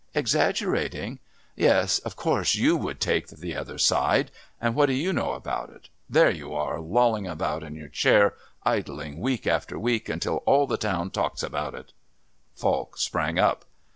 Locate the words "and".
4.59-4.73